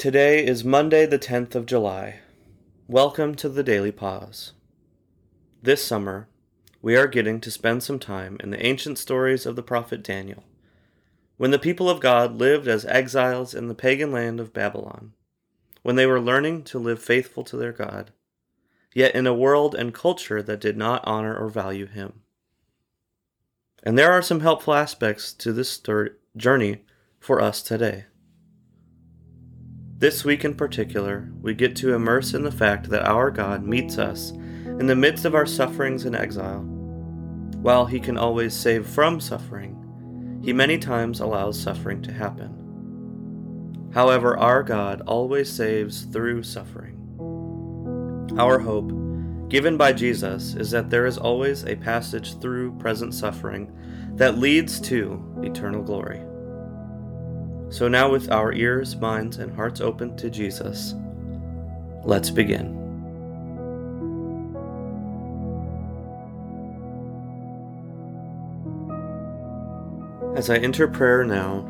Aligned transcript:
Today 0.00 0.42
is 0.42 0.64
Monday, 0.64 1.04
the 1.04 1.18
10th 1.18 1.54
of 1.54 1.66
July. 1.66 2.20
Welcome 2.88 3.34
to 3.34 3.50
the 3.50 3.62
Daily 3.62 3.92
Pause. 3.92 4.52
This 5.62 5.84
summer, 5.84 6.26
we 6.80 6.96
are 6.96 7.06
getting 7.06 7.38
to 7.42 7.50
spend 7.50 7.82
some 7.82 7.98
time 7.98 8.38
in 8.40 8.48
the 8.48 8.64
ancient 8.64 8.96
stories 8.96 9.44
of 9.44 9.56
the 9.56 9.62
prophet 9.62 10.02
Daniel, 10.02 10.42
when 11.36 11.50
the 11.50 11.58
people 11.58 11.90
of 11.90 12.00
God 12.00 12.38
lived 12.38 12.66
as 12.66 12.86
exiles 12.86 13.52
in 13.52 13.68
the 13.68 13.74
pagan 13.74 14.10
land 14.10 14.40
of 14.40 14.54
Babylon, 14.54 15.12
when 15.82 15.96
they 15.96 16.06
were 16.06 16.18
learning 16.18 16.62
to 16.62 16.78
live 16.78 17.02
faithful 17.02 17.44
to 17.44 17.58
their 17.58 17.72
God, 17.72 18.10
yet 18.94 19.14
in 19.14 19.26
a 19.26 19.34
world 19.34 19.74
and 19.74 19.92
culture 19.92 20.42
that 20.42 20.62
did 20.62 20.78
not 20.78 21.06
honor 21.06 21.36
or 21.36 21.50
value 21.50 21.84
Him. 21.84 22.22
And 23.82 23.98
there 23.98 24.12
are 24.12 24.22
some 24.22 24.40
helpful 24.40 24.72
aspects 24.72 25.30
to 25.34 25.52
this 25.52 25.78
journey 26.38 26.84
for 27.18 27.38
us 27.42 27.60
today. 27.60 28.06
This 30.00 30.24
week 30.24 30.46
in 30.46 30.54
particular, 30.54 31.30
we 31.42 31.52
get 31.52 31.76
to 31.76 31.92
immerse 31.92 32.32
in 32.32 32.42
the 32.42 32.50
fact 32.50 32.88
that 32.88 33.04
our 33.04 33.30
God 33.30 33.62
meets 33.62 33.98
us 33.98 34.30
in 34.30 34.86
the 34.86 34.96
midst 34.96 35.26
of 35.26 35.34
our 35.34 35.44
sufferings 35.44 36.06
and 36.06 36.16
exile. 36.16 36.62
While 37.60 37.84
He 37.84 38.00
can 38.00 38.16
always 38.16 38.54
save 38.54 38.86
from 38.86 39.20
suffering, 39.20 40.40
He 40.42 40.54
many 40.54 40.78
times 40.78 41.20
allows 41.20 41.60
suffering 41.60 42.00
to 42.00 42.12
happen. 42.14 43.90
However, 43.92 44.38
our 44.38 44.62
God 44.62 45.02
always 45.02 45.52
saves 45.52 46.04
through 46.04 46.44
suffering. 46.44 46.96
Our 48.38 48.58
hope, 48.58 48.90
given 49.50 49.76
by 49.76 49.92
Jesus, 49.92 50.54
is 50.54 50.70
that 50.70 50.88
there 50.88 51.04
is 51.04 51.18
always 51.18 51.64
a 51.64 51.76
passage 51.76 52.40
through 52.40 52.78
present 52.78 53.12
suffering 53.12 53.70
that 54.14 54.38
leads 54.38 54.80
to 54.80 55.22
eternal 55.42 55.82
glory. 55.82 56.22
So 57.70 57.86
now, 57.86 58.10
with 58.10 58.30
our 58.32 58.52
ears, 58.52 58.96
minds, 58.96 59.38
and 59.38 59.54
hearts 59.54 59.80
open 59.80 60.16
to 60.16 60.28
Jesus, 60.28 60.94
let's 62.04 62.28
begin. 62.28 62.76
As 70.36 70.50
I 70.50 70.56
enter 70.56 70.88
prayer 70.88 71.22
now, 71.22 71.68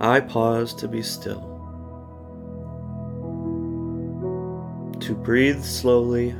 I 0.00 0.20
pause 0.20 0.74
to 0.74 0.86
be 0.86 1.02
still, 1.02 1.40
to 5.00 5.14
breathe 5.14 5.64
slowly, 5.64 6.32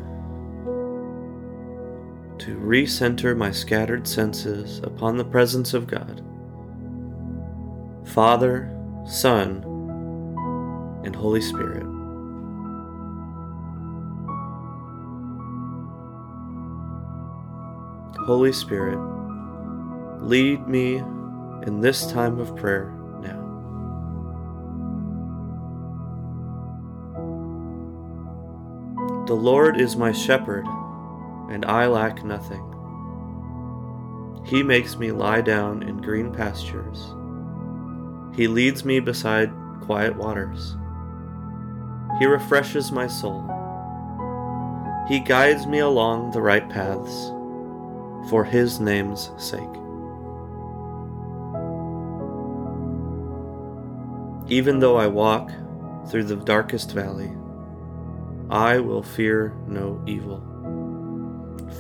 to 2.38 2.56
recenter 2.58 3.34
my 3.34 3.50
scattered 3.50 4.06
senses 4.06 4.80
upon 4.82 5.16
the 5.16 5.24
presence 5.24 5.72
of 5.72 5.86
God. 5.86 6.22
Father, 8.06 8.70
Son, 9.04 9.62
and 11.04 11.14
Holy 11.14 11.40
Spirit. 11.40 11.86
Holy 18.26 18.52
Spirit, 18.52 18.98
lead 20.20 20.66
me 20.66 20.96
in 21.66 21.80
this 21.80 22.10
time 22.10 22.38
of 22.38 22.56
prayer 22.56 22.92
now. 23.20 23.42
The 29.26 29.34
Lord 29.34 29.80
is 29.80 29.96
my 29.96 30.12
shepherd, 30.12 30.64
and 31.50 31.64
I 31.66 31.86
lack 31.86 32.24
nothing. 32.24 32.62
He 34.44 34.62
makes 34.62 34.96
me 34.96 35.10
lie 35.12 35.41
down 35.41 35.82
in 35.82 35.98
green 36.00 36.32
pastures. 36.32 37.16
He 38.36 38.48
leads 38.48 38.84
me 38.84 39.00
beside 39.00 39.50
quiet 39.80 40.14
waters. 40.14 40.76
He 42.18 42.26
refreshes 42.26 42.92
my 42.92 43.06
soul. 43.06 43.42
He 45.08 45.20
guides 45.20 45.66
me 45.66 45.78
along 45.78 46.32
the 46.32 46.42
right 46.42 46.68
paths 46.68 47.32
for 48.28 48.44
His 48.44 48.78
name's 48.78 49.30
sake. 49.38 49.62
Even 54.48 54.80
though 54.80 54.96
I 54.96 55.06
walk 55.06 55.50
through 56.08 56.25
the 56.25 56.36
darkest 56.36 56.92
valley, 56.92 57.32
I 58.50 58.78
will 58.78 59.02
fear 59.02 59.56
no 59.66 60.02
evil. 60.06 60.42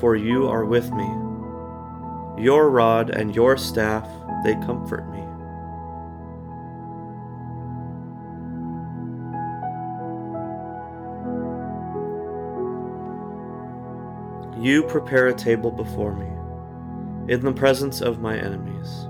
For 0.00 0.16
you 0.16 0.48
are 0.48 0.64
with 0.64 0.90
me. 0.92 1.04
Your 2.42 2.70
rod 2.70 3.10
and 3.10 3.34
your 3.34 3.56
staff, 3.56 4.08
they 4.44 4.54
comfort 4.54 5.08
me. 5.10 5.22
You 14.66 14.82
prepare 14.82 15.28
a 15.28 15.32
table 15.32 15.70
before 15.70 16.12
me, 16.12 16.26
in 17.32 17.40
the 17.42 17.52
presence 17.52 18.00
of 18.00 18.18
my 18.18 18.36
enemies. 18.36 19.06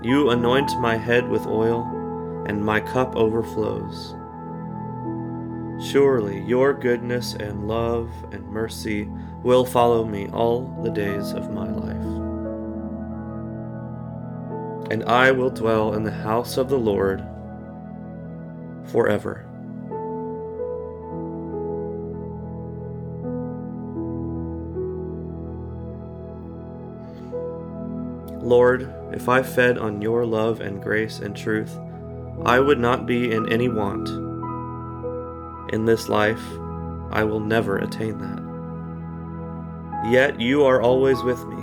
You 0.00 0.30
anoint 0.30 0.78
my 0.78 0.94
head 0.94 1.28
with 1.28 1.44
oil, 1.44 1.82
and 2.46 2.64
my 2.64 2.78
cup 2.78 3.16
overflows. 3.16 4.14
Surely 5.84 6.40
your 6.42 6.72
goodness 6.72 7.34
and 7.34 7.66
love 7.66 8.08
and 8.30 8.46
mercy 8.46 9.08
will 9.42 9.64
follow 9.64 10.04
me 10.04 10.28
all 10.28 10.66
the 10.84 10.90
days 10.90 11.32
of 11.32 11.50
my 11.50 11.68
life. 11.68 11.96
And 14.92 15.02
I 15.02 15.32
will 15.32 15.50
dwell 15.50 15.94
in 15.94 16.04
the 16.04 16.12
house 16.12 16.58
of 16.58 16.68
the 16.68 16.78
Lord 16.78 17.24
forever. 18.92 19.49
Lord, 28.50 28.92
if 29.12 29.28
I 29.28 29.44
fed 29.44 29.78
on 29.78 30.02
your 30.02 30.26
love 30.26 30.60
and 30.60 30.82
grace 30.82 31.20
and 31.20 31.36
truth, 31.36 31.78
I 32.44 32.58
would 32.58 32.80
not 32.80 33.06
be 33.06 33.30
in 33.30 33.48
any 33.52 33.68
want. 33.68 34.08
In 35.72 35.84
this 35.84 36.08
life, 36.08 36.42
I 37.12 37.22
will 37.22 37.38
never 37.38 37.78
attain 37.78 38.18
that. 38.18 40.10
Yet 40.10 40.40
you 40.40 40.64
are 40.64 40.82
always 40.82 41.22
with 41.22 41.38
me, 41.46 41.62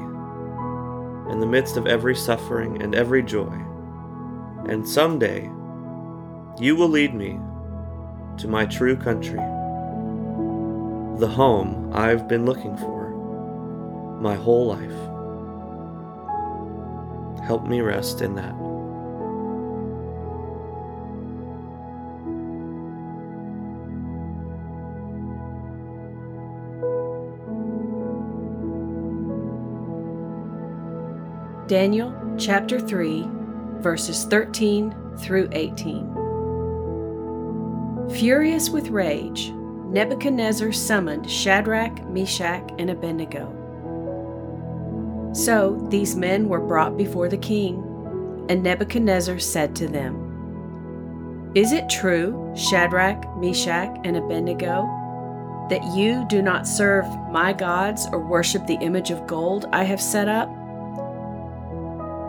in 1.29 1.41
the 1.41 1.45
midst 1.45 1.75
of 1.75 1.87
every 1.87 2.15
suffering 2.15 2.81
and 2.81 2.95
every 2.95 3.21
joy. 3.21 3.53
And 4.69 4.87
someday, 4.87 5.41
you 6.57 6.77
will 6.77 6.87
lead 6.87 7.13
me 7.13 7.37
to 8.37 8.47
my 8.47 8.65
true 8.65 8.95
country, 8.95 9.43
the 11.19 11.27
home 11.27 11.91
I've 11.93 12.29
been 12.29 12.45
looking 12.45 12.77
for 12.77 13.09
my 14.21 14.35
whole 14.35 14.67
life. 14.67 15.16
Help 17.47 17.65
me 17.65 17.79
rest 17.79 18.21
in 18.21 18.35
that. 18.35 18.53
Daniel 31.69 32.13
chapter 32.37 32.81
3, 32.81 33.25
verses 33.79 34.25
13 34.25 34.93
through 35.17 35.47
18. 35.53 36.15
Furious 38.09 38.69
with 38.69 38.89
rage, 38.89 39.53
Nebuchadnezzar 39.85 40.73
summoned 40.73 41.31
Shadrach, 41.31 42.05
Meshach, 42.09 42.69
and 42.77 42.89
Abednego. 42.89 43.56
So 45.37 45.77
these 45.91 46.15
men 46.15 46.49
were 46.49 46.59
brought 46.59 46.97
before 46.97 47.29
the 47.29 47.37
king, 47.37 47.75
and 48.49 48.63
Nebuchadnezzar 48.63 49.37
said 49.37 49.75
to 49.75 49.87
them, 49.87 51.51
Is 51.53 51.73
it 51.73 51.87
true, 51.89 52.51
Shadrach, 52.55 53.37
Meshach, 53.37 53.95
and 54.03 54.17
Abednego, 54.17 54.87
that 55.69 55.83
you 55.95 56.25
do 56.27 56.41
not 56.41 56.65
serve 56.65 57.05
my 57.29 57.53
gods 57.53 58.07
or 58.11 58.19
worship 58.19 58.65
the 58.65 58.79
image 58.81 59.11
of 59.11 59.27
gold 59.27 59.67
I 59.71 59.83
have 59.83 60.01
set 60.01 60.27
up? 60.27 60.49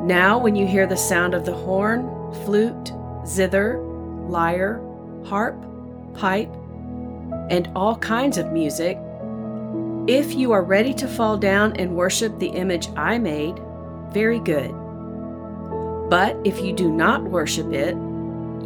Now, 0.03 0.39
when 0.39 0.55
you 0.55 0.67
hear 0.67 0.87
the 0.87 0.95
sound 0.95 1.33
of 1.33 1.47
the 1.47 1.55
horn, 1.55 2.11
flute, 2.45 2.93
zither, 3.27 3.79
lyre, 4.29 4.83
harp, 5.25 5.57
pipe, 6.13 6.53
and 7.49 7.71
all 7.75 7.97
kinds 7.97 8.37
of 8.37 8.53
music, 8.53 8.99
if 10.09 10.35
you 10.35 10.53
are 10.53 10.65
ready 10.65 10.95
to 10.95 11.07
fall 11.07 11.37
down 11.37 11.77
and 11.77 11.95
worship 11.95 12.39
the 12.39 12.49
image 12.49 12.89
I 12.97 13.19
made, 13.19 13.61
very 14.11 14.41
good. 14.41 14.71
But 16.09 16.35
if 16.45 16.63
you 16.63 16.73
do 16.73 16.91
not 16.91 17.25
worship 17.25 17.71
it, 17.75 17.95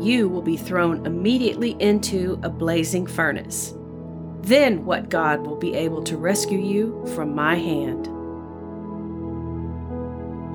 you 0.01 0.29
will 0.29 0.41
be 0.41 0.57
thrown 0.57 1.05
immediately 1.05 1.73
into 1.81 2.39
a 2.45 2.49
blazing 2.49 3.09
furnace. 3.09 3.75
Then 4.43 4.85
what 4.85 5.09
God 5.09 5.45
will 5.45 5.57
be 5.57 5.75
able 5.75 6.05
to 6.05 6.17
rescue 6.17 6.61
you 6.61 7.05
from 7.17 7.35
my 7.35 7.57
hand? 7.57 8.07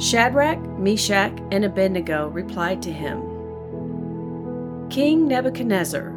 Shadrach, 0.02 0.62
Meshach, 0.80 1.38
and 1.52 1.66
Abednego 1.66 2.30
replied 2.30 2.82
to 2.84 2.94
him 2.94 3.20
King 4.90 5.28
Nebuchadnezzar, 5.28 6.17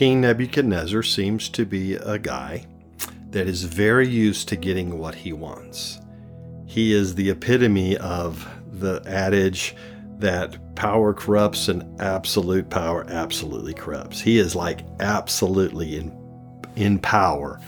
King 0.00 0.22
Nebuchadnezzar 0.22 1.02
seems 1.02 1.50
to 1.50 1.66
be 1.66 1.92
a 1.92 2.18
guy 2.18 2.64
that 3.32 3.46
is 3.46 3.64
very 3.64 4.08
used 4.08 4.48
to 4.48 4.56
getting 4.56 4.98
what 4.98 5.14
he 5.14 5.34
wants. 5.34 6.00
He 6.64 6.94
is 6.94 7.14
the 7.14 7.28
epitome 7.28 7.98
of 7.98 8.48
the 8.80 9.02
adage 9.04 9.76
that 10.18 10.74
power 10.74 11.12
corrupts 11.12 11.68
and 11.68 12.00
absolute 12.00 12.70
power 12.70 13.04
absolutely 13.10 13.74
corrupts. 13.74 14.22
He 14.22 14.38
is 14.38 14.56
like 14.56 14.86
absolutely 15.00 15.98
in, 15.98 16.18
in 16.76 16.98
power, 16.98 17.60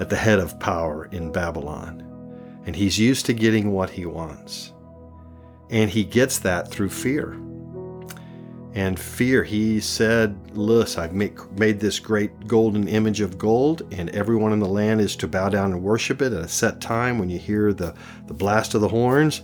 at 0.00 0.10
the 0.10 0.16
head 0.16 0.38
of 0.38 0.60
power 0.60 1.06
in 1.12 1.32
Babylon. 1.32 2.06
And 2.66 2.76
he's 2.76 2.98
used 2.98 3.24
to 3.24 3.32
getting 3.32 3.72
what 3.72 3.88
he 3.88 4.04
wants. 4.04 4.74
And 5.70 5.88
he 5.88 6.04
gets 6.04 6.40
that 6.40 6.70
through 6.70 6.90
fear 6.90 7.38
and 8.74 8.98
fear. 8.98 9.42
He 9.42 9.80
said, 9.80 10.56
Listen, 10.56 11.02
I've 11.02 11.12
make, 11.12 11.50
made 11.58 11.80
this 11.80 11.98
great 11.98 12.46
golden 12.46 12.88
image 12.88 13.20
of 13.20 13.38
gold, 13.38 13.82
and 13.92 14.10
everyone 14.10 14.52
in 14.52 14.60
the 14.60 14.68
land 14.68 15.00
is 15.00 15.16
to 15.16 15.28
bow 15.28 15.48
down 15.48 15.72
and 15.72 15.82
worship 15.82 16.22
it 16.22 16.32
at 16.32 16.42
a 16.42 16.48
set 16.48 16.80
time 16.80 17.18
when 17.18 17.30
you 17.30 17.38
hear 17.38 17.72
the, 17.72 17.94
the 18.26 18.34
blast 18.34 18.74
of 18.74 18.80
the 18.80 18.88
horns. 18.88 19.42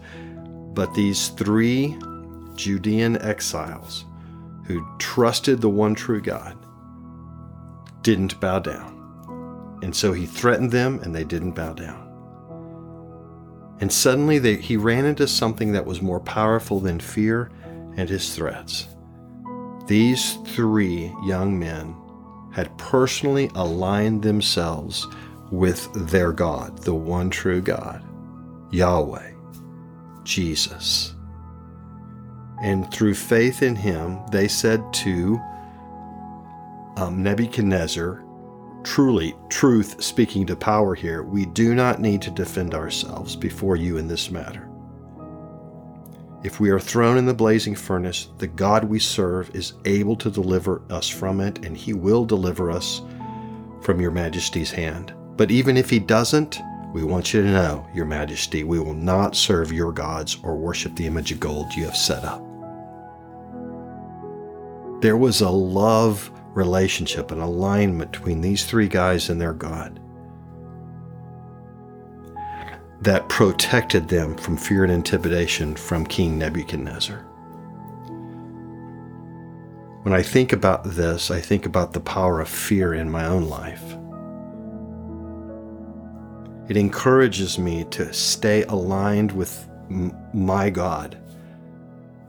But 0.74 0.94
these 0.94 1.28
three 1.30 1.96
Judean 2.54 3.20
exiles 3.22 4.04
who 4.66 4.86
trusted 4.98 5.60
the 5.60 5.68
one 5.68 5.94
true 5.94 6.20
God 6.20 6.56
didn't 8.02 8.38
bow 8.40 8.58
down. 8.58 9.78
And 9.82 9.94
so 9.94 10.12
he 10.12 10.26
threatened 10.26 10.72
them, 10.72 11.00
and 11.02 11.14
they 11.14 11.24
didn't 11.24 11.52
bow 11.52 11.72
down. 11.72 12.06
And 13.80 13.92
suddenly 13.92 14.38
they, 14.38 14.56
he 14.56 14.76
ran 14.76 15.04
into 15.04 15.28
something 15.28 15.72
that 15.72 15.84
was 15.84 16.00
more 16.00 16.20
powerful 16.20 16.80
than 16.80 16.98
fear 16.98 17.50
and 17.96 18.08
his 18.08 18.34
threats. 18.34 18.88
These 19.86 20.34
three 20.46 21.14
young 21.24 21.58
men 21.58 21.94
had 22.52 22.76
personally 22.76 23.50
aligned 23.54 24.22
themselves 24.22 25.06
with 25.50 25.92
their 26.10 26.32
God, 26.32 26.78
the 26.78 26.94
one 26.94 27.30
true 27.30 27.60
God, 27.60 28.02
Yahweh, 28.72 29.32
Jesus. 30.24 31.14
And 32.62 32.90
through 32.92 33.14
faith 33.14 33.62
in 33.62 33.76
him, 33.76 34.18
they 34.32 34.48
said 34.48 34.82
to 34.94 35.38
um, 36.96 37.22
Nebuchadnezzar, 37.22 38.24
truly, 38.82 39.34
truth 39.50 40.02
speaking 40.02 40.46
to 40.46 40.56
power 40.56 40.94
here, 40.94 41.22
we 41.22 41.46
do 41.46 41.74
not 41.74 42.00
need 42.00 42.22
to 42.22 42.30
defend 42.30 42.74
ourselves 42.74 43.36
before 43.36 43.76
you 43.76 43.98
in 43.98 44.08
this 44.08 44.30
matter. 44.30 44.68
If 46.44 46.60
we 46.60 46.70
are 46.70 46.78
thrown 46.78 47.16
in 47.16 47.26
the 47.26 47.34
blazing 47.34 47.74
furnace, 47.74 48.28
the 48.38 48.46
God 48.46 48.84
we 48.84 48.98
serve 48.98 49.54
is 49.54 49.72
able 49.84 50.16
to 50.16 50.30
deliver 50.30 50.82
us 50.90 51.08
from 51.08 51.40
it, 51.40 51.64
and 51.64 51.76
he 51.76 51.92
will 51.92 52.24
deliver 52.24 52.70
us 52.70 53.00
from 53.80 54.00
your 54.00 54.10
majesty's 54.10 54.70
hand. 54.70 55.14
But 55.36 55.50
even 55.50 55.76
if 55.76 55.90
he 55.90 55.98
doesn't, 55.98 56.60
we 56.92 57.02
want 57.04 57.34
you 57.34 57.42
to 57.42 57.48
know, 57.48 57.86
your 57.94 58.06
majesty, 58.06 58.64
we 58.64 58.78
will 58.78 58.94
not 58.94 59.34
serve 59.34 59.72
your 59.72 59.92
gods 59.92 60.38
or 60.42 60.56
worship 60.56 60.94
the 60.94 61.06
image 61.06 61.32
of 61.32 61.40
gold 61.40 61.74
you 61.74 61.84
have 61.84 61.96
set 61.96 62.24
up. 62.24 62.42
There 65.00 65.16
was 65.16 65.40
a 65.40 65.50
love 65.50 66.30
relationship, 66.54 67.30
an 67.30 67.40
alignment 67.40 68.12
between 68.12 68.40
these 68.40 68.64
three 68.64 68.88
guys 68.88 69.28
and 69.28 69.40
their 69.40 69.52
God 69.52 70.00
that 73.00 73.28
protected 73.28 74.08
them 74.08 74.36
from 74.36 74.56
fear 74.56 74.84
and 74.84 74.92
intimidation 74.92 75.76
from 75.76 76.06
King 76.06 76.38
Nebuchadnezzar. 76.38 77.18
When 80.02 80.14
I 80.14 80.22
think 80.22 80.52
about 80.52 80.84
this, 80.84 81.30
I 81.30 81.40
think 81.40 81.66
about 81.66 81.92
the 81.92 82.00
power 82.00 82.40
of 82.40 82.48
fear 82.48 82.94
in 82.94 83.10
my 83.10 83.26
own 83.26 83.48
life. 83.48 83.82
It 86.68 86.76
encourages 86.76 87.58
me 87.58 87.84
to 87.90 88.12
stay 88.12 88.62
aligned 88.64 89.32
with 89.32 89.68
my 90.32 90.70
God, 90.70 91.18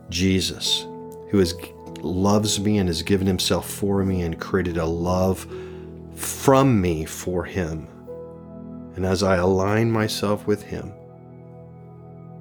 Jesus, 0.10 0.86
who 1.30 1.40
has, 1.40 1.56
loves 2.02 2.60
me 2.60 2.78
and 2.78 2.90
has 2.90 3.02
given 3.02 3.26
himself 3.26 3.70
for 3.70 4.04
me 4.04 4.22
and 4.22 4.40
created 4.40 4.78
a 4.78 4.86
love 4.86 5.48
from 6.16 6.80
me 6.80 7.06
for 7.06 7.44
him 7.44 7.88
and 8.98 9.06
as 9.06 9.22
I 9.22 9.36
align 9.36 9.92
myself 9.92 10.48
with 10.48 10.64
Him, 10.64 10.92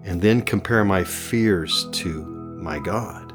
and 0.04 0.22
then 0.22 0.40
compare 0.40 0.86
my 0.86 1.04
fears 1.04 1.86
to 1.92 2.24
my 2.24 2.78
God, 2.78 3.34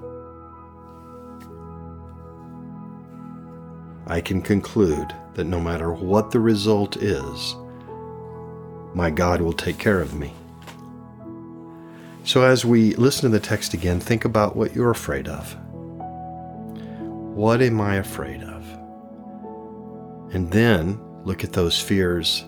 I 4.08 4.22
can 4.22 4.42
conclude 4.42 5.14
that 5.36 5.44
no 5.44 5.60
matter 5.60 5.94
what 5.94 6.32
the 6.32 6.40
result 6.40 6.98
is, 6.98 7.56
my 8.96 9.12
God 9.12 9.40
will 9.40 9.54
take 9.54 9.78
care 9.78 10.02
of 10.02 10.16
me. 10.16 10.34
So, 12.24 12.42
as 12.42 12.66
we 12.66 12.96
listen 12.96 13.30
to 13.30 13.38
the 13.38 13.40
text 13.40 13.76
again, 13.76 14.00
think 14.00 14.26
about 14.26 14.56
what 14.56 14.76
you're 14.76 14.90
afraid 14.90 15.28
of. 15.28 15.56
What 17.36 17.62
am 17.62 17.80
I 17.82 17.98
afraid 17.98 18.42
of? 18.42 18.66
And 20.34 20.50
then 20.50 21.00
look 21.24 21.44
at 21.44 21.54
those 21.54 21.80
fears 21.80 22.46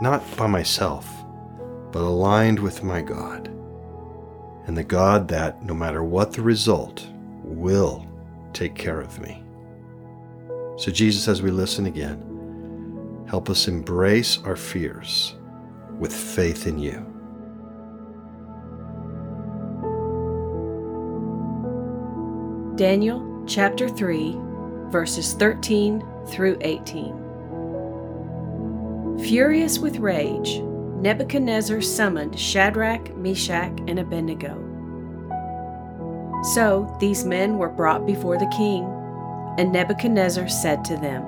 not 0.00 0.22
by 0.36 0.46
myself, 0.46 1.08
but 1.92 2.02
aligned 2.02 2.58
with 2.58 2.82
my 2.82 3.00
God, 3.00 3.48
and 4.66 4.76
the 4.76 4.84
God 4.84 5.28
that, 5.28 5.62
no 5.64 5.74
matter 5.74 6.02
what 6.04 6.32
the 6.32 6.42
result, 6.42 7.06
will 7.42 8.06
take 8.52 8.74
care 8.74 9.00
of 9.00 9.18
me. 9.20 9.42
So, 10.78 10.90
Jesus, 10.90 11.28
as 11.28 11.40
we 11.40 11.50
listen 11.50 11.86
again, 11.86 13.24
help 13.28 13.48
us 13.48 13.68
embrace 13.68 14.38
our 14.44 14.56
fears 14.56 15.34
with 15.98 16.14
faith 16.14 16.66
in 16.66 16.78
you. 16.78 17.12
Daniel 22.76 23.44
chapter 23.46 23.88
3, 23.88 24.36
verses 24.90 25.32
13 25.32 26.04
through 26.26 26.58
18. 26.60 27.25
Furious 29.20 29.78
with 29.78 29.98
rage, 29.98 30.60
Nebuchadnezzar 30.60 31.80
summoned 31.80 32.38
Shadrach, 32.38 33.16
Meshach, 33.16 33.72
and 33.86 33.98
Abednego. 33.98 34.62
So 36.54 36.94
these 37.00 37.24
men 37.24 37.56
were 37.56 37.70
brought 37.70 38.06
before 38.06 38.38
the 38.38 38.52
king, 38.56 38.84
and 39.58 39.72
Nebuchadnezzar 39.72 40.48
said 40.48 40.84
to 40.84 40.96
them, 40.96 41.24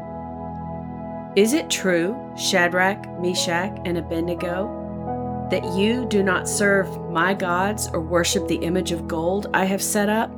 Is 1.35 1.55
it 1.55 1.71
true, 1.71 2.15
Shadrach, 2.37 3.21
Meshach, 3.21 3.77
and 3.85 3.97
Abednego, 3.97 5.47
that 5.51 5.65
you 5.75 6.05
do 6.05 6.23
not 6.23 6.47
serve 6.47 6.89
my 7.11 7.33
gods 7.33 7.89
or 7.93 8.01
worship 8.01 8.47
the 8.47 8.57
image 8.57 8.93
of 8.93 9.09
gold 9.09 9.49
I 9.55 9.65
have 9.65 9.83
set 9.83 10.11
up? 10.11 10.31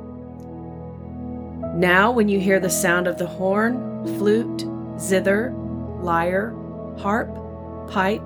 Now, 1.75 2.11
when 2.11 2.29
you 2.29 2.39
hear 2.39 2.61
the 2.61 2.69
sound 2.69 3.07
of 3.07 3.17
the 3.17 3.27
horn, 3.27 4.05
flute, 4.17 4.65
zither, 4.97 5.53
lyre, 6.01 6.55
harp, 6.99 7.29
pipe, 7.89 8.21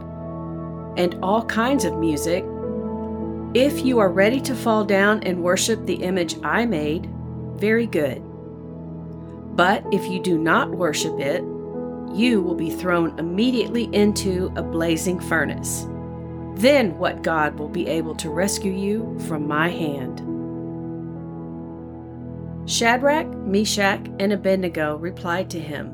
and 0.98 1.18
all 1.22 1.46
kinds 1.46 1.86
of 1.86 1.98
music, 1.98 2.46
if 3.54 3.86
you 3.86 4.00
are 4.00 4.12
ready 4.12 4.42
to 4.42 4.56
fall 4.56 4.84
down 4.84 5.24
and 5.24 5.44
worship 5.44 5.86
the 5.86 6.04
image 6.04 6.36
I 6.44 6.66
made, 6.66 7.10
very 7.56 7.88
good. 7.88 8.22
But 9.56 9.86
if 9.94 10.06
you 10.10 10.22
do 10.22 10.38
not 10.38 10.72
worship 10.72 11.20
it, 11.20 11.42
you 12.14 12.42
will 12.42 12.56
be 12.56 12.70
thrown 12.70 13.18
immediately 13.20 13.90
into 13.94 14.52
a 14.56 14.64
blazing 14.64 15.20
furnace. 15.20 15.86
Then 16.56 16.98
what 16.98 17.24
God 17.24 17.58
will 17.60 17.70
be 17.70 17.88
able 17.88 18.16
to 18.16 18.30
rescue 18.30 18.72
you 18.72 19.18
from 19.28 19.48
my 19.48 19.70
hand? 19.70 20.22
Shadrach, 22.70 23.28
Meshach, 23.28 24.08
and 24.20 24.34
Abednego 24.34 24.96
replied 24.98 25.50
to 25.52 25.60
him 25.60 25.94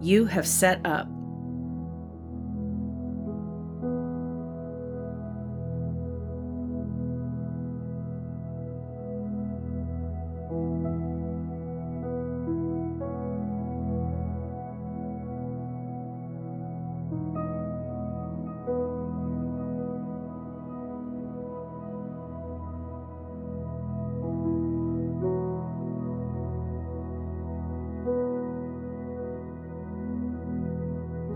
you 0.00 0.24
have 0.26 0.46
set 0.46 0.80
up. 0.86 1.09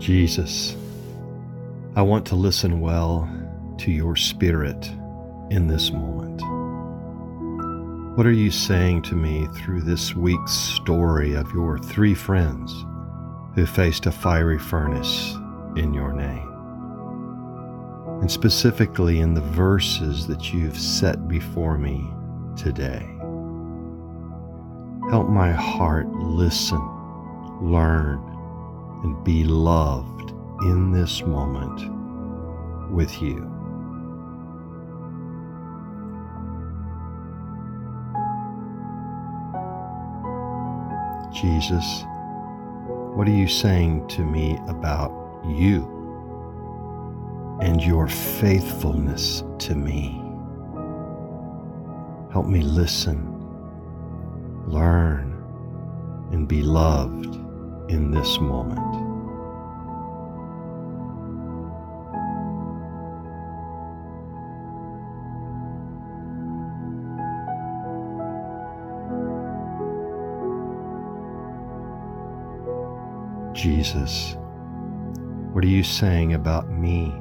Jesus, 0.05 0.77
I 1.95 2.03
want 2.03 2.27
to 2.27 2.35
listen 2.35 2.79
well 2.79 3.27
to 3.79 3.91
your 3.91 4.15
spirit 4.15 4.87
in 5.49 5.65
this 5.65 5.89
moment. 5.89 6.43
What 8.15 8.27
are 8.27 8.31
you 8.31 8.51
saying 8.51 9.01
to 9.01 9.15
me 9.15 9.47
through 9.55 9.81
this 9.81 10.15
week's 10.15 10.51
story 10.51 11.33
of 11.33 11.51
your 11.53 11.79
three 11.79 12.13
friends 12.13 12.71
who 13.55 13.65
faced 13.65 14.05
a 14.05 14.11
fiery 14.11 14.59
furnace 14.59 15.33
in 15.75 15.91
your 15.91 16.13
name? 16.13 16.51
And 18.21 18.29
specifically 18.29 19.21
in 19.21 19.33
the 19.33 19.41
verses 19.41 20.27
that 20.27 20.53
you've 20.53 20.77
set 20.77 21.27
before 21.27 21.79
me 21.79 22.07
today. 22.55 23.09
Help 25.09 25.29
my 25.29 25.51
heart 25.51 26.07
listen, 26.09 26.77
learn, 27.59 28.34
and 29.05 29.23
be 29.23 29.43
loved 29.43 30.31
in 30.63 30.91
this 30.91 31.21
moment 31.21 31.79
with 32.91 33.21
you. 33.21 33.35
Jesus, 41.31 42.03
what 43.13 43.27
are 43.27 43.31
you 43.31 43.47
saying 43.47 44.07
to 44.07 44.23
me 44.23 44.57
about 44.67 45.11
you 45.45 45.83
and 47.61 47.83
your 47.83 48.07
faithfulness 48.07 49.43
to 49.59 49.75
me? 49.75 50.19
Help 52.31 52.47
me 52.47 52.63
listen, 52.63 53.19
learn, 54.65 55.43
and 56.31 56.47
be 56.47 56.63
loved 56.63 57.44
in 57.89 58.11
this 58.11 58.39
moment. 58.39 58.79
Jesus, 73.55 74.35
what 75.53 75.63
are 75.63 75.67
you 75.67 75.83
saying 75.83 76.33
about 76.33 76.69
me 76.69 77.11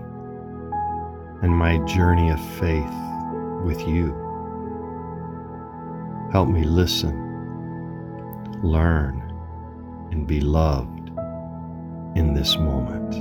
and 1.43 1.51
my 1.53 1.79
journey 1.87 2.31
of 2.31 2.41
faith 2.59 2.85
with 3.65 3.81
you? 3.89 4.13
Help 6.33 6.49
me 6.49 6.65
listen, 6.65 7.15
learn, 8.63 9.24
and 10.15 10.29
be 10.29 10.41
loved 10.41 11.11
in 12.17 12.35
this 12.35 12.57
moment. 12.57 13.13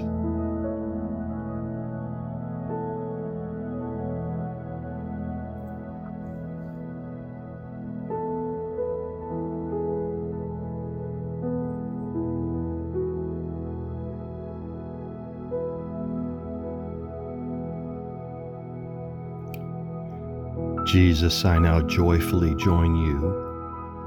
Jesus, 20.85 21.43
I 21.43 21.57
now 21.57 21.81
joyfully 21.81 22.53
join 22.55 22.95
you 22.95 23.42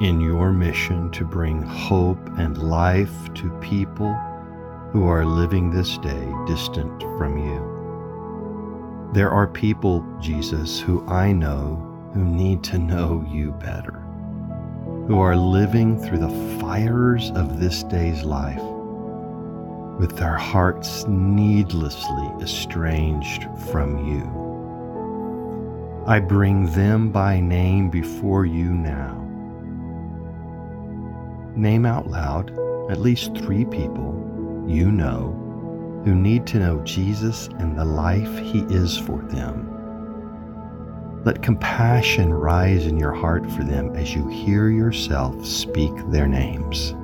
in 0.01 0.21
your 0.21 0.53
mission 0.53 1.11
to 1.11 1.25
bring 1.25 1.63
hope 1.63 2.19
and 2.39 2.59
life 2.59 3.33
to 3.33 3.49
people 3.61 4.13
who 4.93 5.09
are 5.09 5.25
living 5.25 5.71
this 5.71 5.97
day 5.99 6.33
distant 6.47 7.03
from 7.19 7.39
you. 7.39 9.11
There 9.15 9.31
are 9.31 9.47
people, 9.47 10.05
Jesus, 10.21 10.79
who 10.79 11.07
I 11.09 11.33
know 11.33 11.83
who 12.13 12.25
need 12.25 12.63
to 12.65 12.79
know 12.79 13.27
you 13.31 13.53
better, 13.53 14.03
who 15.07 15.19
are 15.19 15.37
living 15.37 15.99
through 15.99 16.19
the 16.19 16.61
fires 16.61 17.31
of 17.31 17.59
this 17.59 17.83
day's 17.85 18.23
life 18.23 18.63
with 19.99 20.19
their 20.19 20.37
hearts 20.37 21.07
needlessly 21.07 22.31
estranged 22.43 23.47
from 23.71 24.07
you. 24.07 24.25
I 26.07 26.21
bring 26.21 26.71
them 26.73 27.11
by 27.11 27.41
name 27.41 27.89
before 27.89 28.45
you 28.45 28.75
now 28.75 29.26
Name 31.57 31.87
out 31.87 32.07
loud 32.07 32.51
at 32.91 33.01
least 33.01 33.35
three 33.35 33.65
people 33.65 34.65
you 34.69 34.91
know 34.91 36.03
who 36.05 36.15
need 36.15 36.47
to 36.49 36.59
know 36.59 36.81
Jesus 36.85 37.49
and 37.59 37.79
the 37.79 37.85
life 37.85 38.39
He 38.39 38.61
is 38.69 38.99
for 38.99 39.23
them. 39.23 39.73
Let 41.25 41.43
compassion 41.43 42.33
rise 42.33 42.87
in 42.87 42.99
your 42.99 43.15
heart 43.15 43.51
for 43.51 43.65
them 43.65 43.97
as 43.97 44.15
you 44.15 44.29
hear 44.29 44.69
yourself 44.69 45.47
speak 45.47 45.93
their 46.09 46.29
names. 46.29 46.95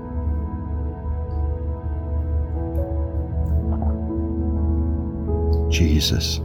Jesus, 5.75 6.41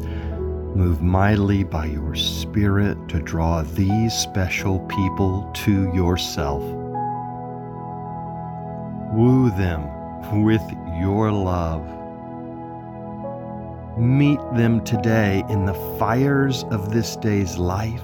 move 0.75 1.01
mightily 1.01 1.63
by 1.65 1.87
your 1.87 2.15
Spirit 2.15 2.97
to 3.09 3.19
draw 3.19 3.63
these 3.63 4.13
special 4.13 4.79
people 4.87 5.51
to 5.65 5.93
yourself 5.93 6.63
Woo 9.17 9.49
them 9.49 9.81
with 10.43 10.61
your 10.99 11.31
love. 11.31 11.83
Meet 13.97 14.39
them 14.53 14.83
today 14.83 15.43
in 15.49 15.65
the 15.65 15.73
fires 15.97 16.63
of 16.65 16.93
this 16.93 17.15
day's 17.15 17.57
life 17.57 18.03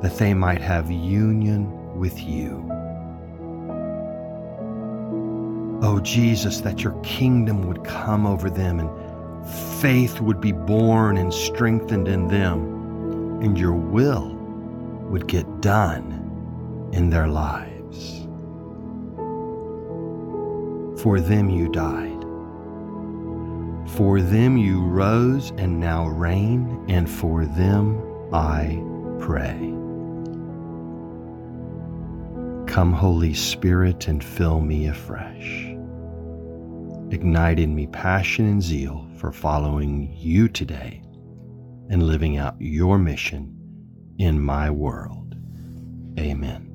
that 0.00 0.16
they 0.16 0.32
might 0.32 0.62
have 0.62 0.90
union 0.90 1.98
with 1.98 2.18
you. 2.18 2.66
Oh, 5.82 6.00
Jesus, 6.02 6.62
that 6.62 6.82
your 6.82 6.98
kingdom 7.02 7.68
would 7.68 7.84
come 7.84 8.26
over 8.26 8.48
them 8.48 8.80
and 8.80 8.88
faith 9.82 10.18
would 10.22 10.40
be 10.40 10.52
born 10.52 11.18
and 11.18 11.32
strengthened 11.32 12.08
in 12.08 12.26
them, 12.28 13.42
and 13.42 13.58
your 13.58 13.74
will 13.74 14.30
would 15.10 15.26
get 15.26 15.60
done 15.60 16.88
in 16.94 17.10
their 17.10 17.28
lives. 17.28 18.19
For 21.02 21.18
them 21.18 21.48
you 21.48 21.68
died. 21.68 22.20
For 23.96 24.20
them 24.20 24.58
you 24.58 24.84
rose 24.84 25.50
and 25.56 25.80
now 25.80 26.08
reign, 26.08 26.84
and 26.88 27.08
for 27.08 27.46
them 27.46 28.00
I 28.34 28.82
pray. 29.18 29.58
Come, 32.66 32.92
Holy 32.92 33.32
Spirit, 33.32 34.08
and 34.08 34.22
fill 34.22 34.60
me 34.60 34.88
afresh. 34.88 35.74
Ignite 37.10 37.58
in 37.58 37.74
me 37.74 37.86
passion 37.86 38.46
and 38.46 38.62
zeal 38.62 39.08
for 39.16 39.32
following 39.32 40.14
you 40.16 40.48
today 40.48 41.02
and 41.88 42.02
living 42.02 42.36
out 42.36 42.54
your 42.60 42.98
mission 42.98 43.56
in 44.18 44.38
my 44.38 44.70
world. 44.70 45.34
Amen. 46.18 46.69